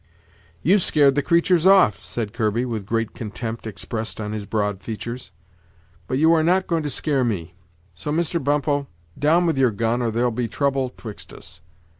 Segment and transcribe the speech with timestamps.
[0.63, 5.31] "You've scared the creatur's off," said Kirby, with great contempt expressed on his broad features;
[6.07, 7.53] "but you are not going to scare me;
[7.93, 8.43] so, Mr.
[8.43, 11.61] Bumppo, down with your gun, or there'll be trouble 'twixt us."